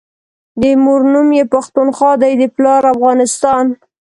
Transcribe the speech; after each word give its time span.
دمور 0.61 1.01
نوم 1.13 1.29
يی 1.37 1.43
پښتونخوا 1.53 2.11
دی 2.21 2.33
دپلار 2.43 2.81
افغانستان 2.93 3.65